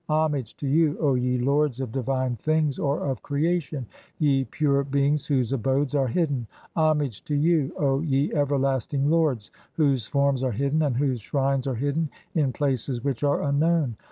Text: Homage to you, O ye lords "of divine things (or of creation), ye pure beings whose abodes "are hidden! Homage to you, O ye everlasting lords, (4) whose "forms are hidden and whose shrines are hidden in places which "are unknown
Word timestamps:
Homage 0.09 0.57
to 0.57 0.67
you, 0.67 0.97
O 0.99 1.13
ye 1.13 1.37
lords 1.37 1.79
"of 1.79 1.91
divine 1.91 2.35
things 2.35 2.79
(or 2.79 3.01
of 3.05 3.21
creation), 3.21 3.85
ye 4.17 4.43
pure 4.45 4.83
beings 4.83 5.27
whose 5.27 5.53
abodes 5.53 5.93
"are 5.93 6.07
hidden! 6.07 6.47
Homage 6.75 7.23
to 7.25 7.35
you, 7.35 7.71
O 7.77 7.99
ye 8.01 8.33
everlasting 8.33 9.11
lords, 9.11 9.51
(4) 9.73 9.85
whose 9.85 10.07
"forms 10.07 10.43
are 10.43 10.53
hidden 10.53 10.81
and 10.81 10.97
whose 10.97 11.21
shrines 11.21 11.67
are 11.67 11.75
hidden 11.75 12.09
in 12.33 12.51
places 12.51 13.03
which 13.03 13.23
"are 13.23 13.43
unknown 13.43 13.95